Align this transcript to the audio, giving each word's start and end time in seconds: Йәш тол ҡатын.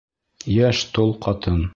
Йәш 0.53 0.81
тол 0.95 1.13
ҡатын. 1.27 1.65